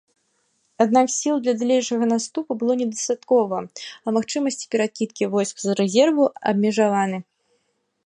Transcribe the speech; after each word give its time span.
Аднак 0.85 1.11
сіл 1.15 1.35
для 1.47 1.53
далейшага 1.61 2.05
наступу 2.13 2.57
было 2.63 2.73
недастаткова, 2.81 3.55
а 3.67 4.07
магчымасці 4.19 4.65
перакідкі 4.77 5.23
войск 5.37 5.55
з 5.69 5.79
рэзерву 5.83 6.23
абмежаваны. 6.55 7.17